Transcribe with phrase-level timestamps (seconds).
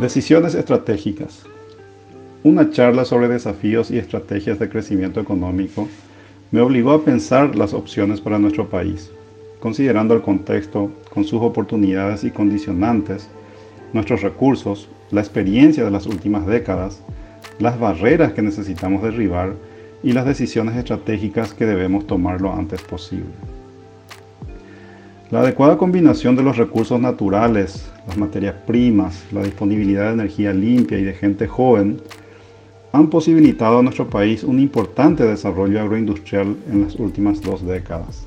[0.00, 1.42] Decisiones estratégicas.
[2.44, 5.88] Una charla sobre desafíos y estrategias de crecimiento económico
[6.50, 9.10] me obligó a pensar las opciones para nuestro país,
[9.58, 13.28] considerando el contexto con sus oportunidades y condicionantes,
[13.94, 17.02] nuestros recursos, la experiencia de las últimas décadas,
[17.58, 19.54] las barreras que necesitamos derribar
[20.02, 23.32] y las decisiones estratégicas que debemos tomar lo antes posible.
[25.28, 31.00] La adecuada combinación de los recursos naturales, las materias primas, la disponibilidad de energía limpia
[31.00, 32.00] y de gente joven
[32.92, 38.24] han posibilitado a nuestro país un importante desarrollo agroindustrial en las últimas dos décadas,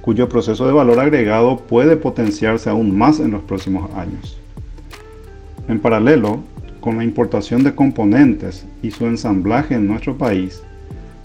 [0.00, 4.40] cuyo proceso de valor agregado puede potenciarse aún más en los próximos años.
[5.68, 6.40] En paralelo,
[6.80, 10.62] con la importación de componentes y su ensamblaje en nuestro país,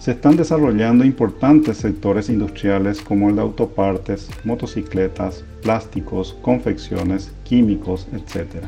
[0.00, 8.64] se están desarrollando importantes sectores industriales como el de autopartes, motocicletas, plásticos, confecciones, químicos, etc.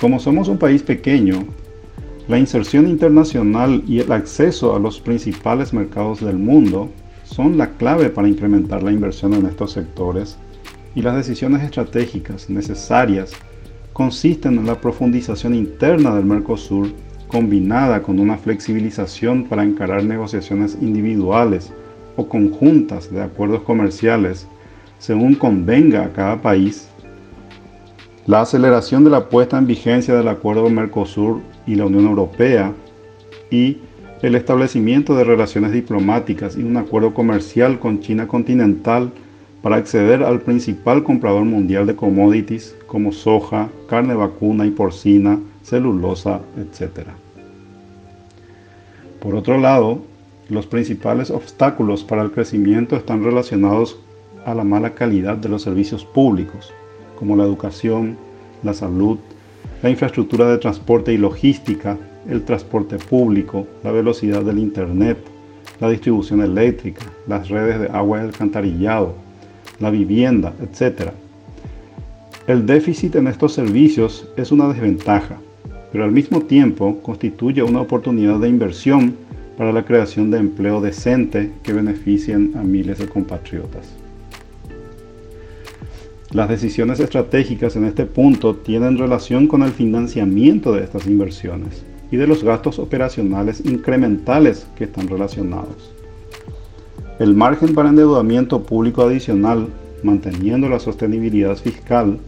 [0.00, 1.44] Como somos un país pequeño,
[2.28, 6.88] la inserción internacional y el acceso a los principales mercados del mundo
[7.24, 10.36] son la clave para incrementar la inversión en estos sectores
[10.94, 13.32] y las decisiones estratégicas necesarias
[13.92, 16.88] consisten en la profundización interna del Mercosur
[17.32, 21.72] combinada con una flexibilización para encarar negociaciones individuales
[22.16, 24.46] o conjuntas de acuerdos comerciales
[24.98, 26.88] según convenga a cada país,
[28.26, 32.72] la aceleración de la puesta en vigencia del acuerdo Mercosur y la Unión Europea
[33.50, 33.78] y
[34.22, 39.10] el establecimiento de relaciones diplomáticas y un acuerdo comercial con China continental
[39.62, 46.40] para acceder al principal comprador mundial de commodities como soja, carne vacuna y porcina, celulosa,
[46.58, 47.06] etc.
[49.20, 50.00] Por otro lado,
[50.48, 53.98] los principales obstáculos para el crecimiento están relacionados
[54.44, 56.72] a la mala calidad de los servicios públicos,
[57.16, 58.16] como la educación,
[58.64, 59.18] la salud,
[59.82, 61.96] la infraestructura de transporte y logística,
[62.28, 65.18] el transporte público, la velocidad del Internet,
[65.80, 69.14] la distribución eléctrica, las redes de agua y alcantarillado,
[69.82, 71.10] la vivienda, etc.
[72.46, 75.38] El déficit en estos servicios es una desventaja
[75.92, 79.14] pero al mismo tiempo constituye una oportunidad de inversión
[79.58, 83.92] para la creación de empleo decente que beneficien a miles de compatriotas.
[86.30, 92.16] Las decisiones estratégicas en este punto tienen relación con el financiamiento de estas inversiones y
[92.16, 95.92] de los gastos operacionales incrementales que están relacionados.
[97.18, 99.68] El margen para endeudamiento público adicional,
[100.02, 102.18] manteniendo la sostenibilidad fiscal,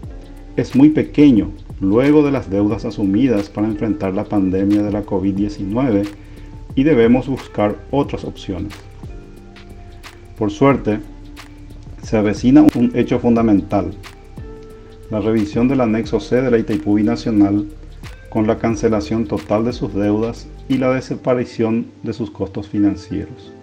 [0.56, 1.50] es muy pequeño
[1.80, 6.06] luego de las deudas asumidas para enfrentar la pandemia de la COVID-19
[6.74, 8.74] y debemos buscar otras opciones.
[10.38, 11.00] Por suerte,
[12.02, 13.92] se avecina un hecho fundamental,
[15.10, 17.68] la revisión del anexo C de la Itaipú Nacional
[18.28, 23.53] con la cancelación total de sus deudas y la desaparición de sus costos financieros.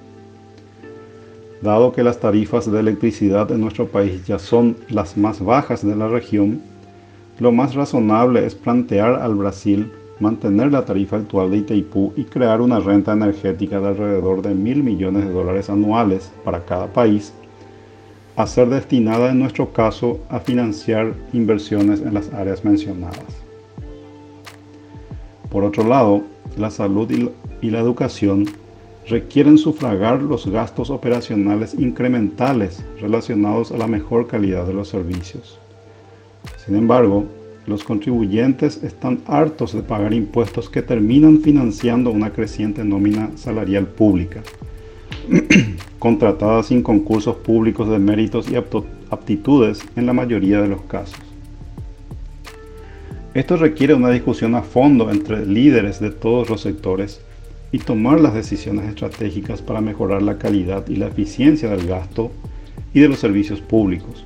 [1.62, 5.96] Dado que las tarifas de electricidad en nuestro país ya son las más bajas de
[5.96, 6.62] la región,
[7.40, 12.62] lo más razonable es plantear al Brasil mantener la tarifa actual de Itaipú y crear
[12.62, 17.34] una renta energética de alrededor de mil millones de dólares anuales para cada país,
[18.36, 23.26] a ser destinada en nuestro caso a financiar inversiones en las áreas mencionadas.
[25.50, 26.22] Por otro lado,
[26.56, 27.12] la salud
[27.62, 28.46] y la educación
[29.08, 35.60] requieren sufragar los gastos operacionales incrementales relacionados a la mejor calidad de los servicios.
[36.66, 37.26] Sin embargo,
[37.68, 44.42] los contribuyentes están hartos de pagar impuestos que terminan financiando una creciente nómina salarial pública,
[46.00, 51.20] contratada sin concursos públicos de méritos y aptitudes en la mayoría de los casos.
[53.34, 57.22] Esto requiere una discusión a fondo entre líderes de todos los sectores
[57.72, 62.32] y tomar las decisiones estratégicas para mejorar la calidad y la eficiencia del gasto
[62.94, 64.26] y de los servicios públicos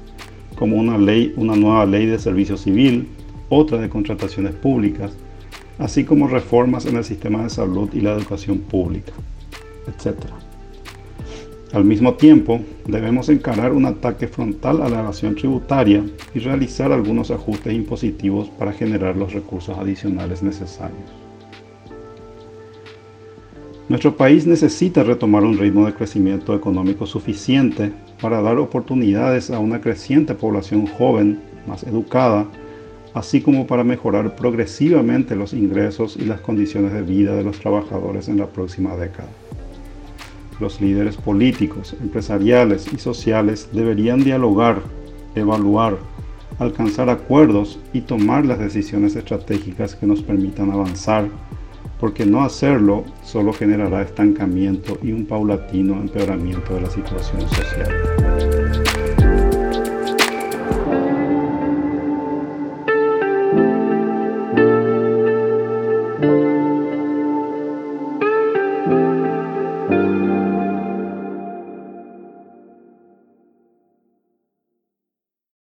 [0.55, 3.07] como una ley, una nueva ley de servicio civil,
[3.49, 5.11] otra de contrataciones públicas,
[5.77, 9.11] así como reformas en el sistema de salud y la educación pública,
[9.87, 10.17] etc.
[11.73, 16.03] Al mismo tiempo, debemos encarar un ataque frontal a la evasión tributaria
[16.33, 21.24] y realizar algunos ajustes impositivos para generar los recursos adicionales necesarios.
[23.87, 29.79] Nuestro país necesita retomar un ritmo de crecimiento económico suficiente para dar oportunidades a una
[29.79, 32.47] creciente población joven, más educada,
[33.13, 38.27] así como para mejorar progresivamente los ingresos y las condiciones de vida de los trabajadores
[38.27, 39.29] en la próxima década.
[40.59, 44.81] Los líderes políticos, empresariales y sociales deberían dialogar,
[45.35, 45.97] evaluar,
[46.57, 51.27] alcanzar acuerdos y tomar las decisiones estratégicas que nos permitan avanzar,
[51.99, 59.04] porque no hacerlo solo generará estancamiento y un paulatino empeoramiento de la situación social.